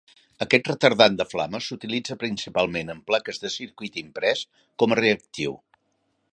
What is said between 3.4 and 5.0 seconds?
de circuit imprès, com a